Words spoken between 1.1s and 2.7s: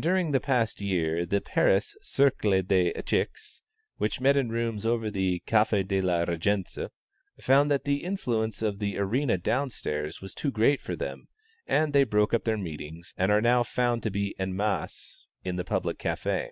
the Paris Cercle